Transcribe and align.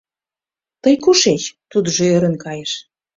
Тый 0.83 0.95
кушеч?— 1.03 1.43
тудыжо 1.71 2.03
ӧрын 2.15 2.35
кайыш. 2.43 2.71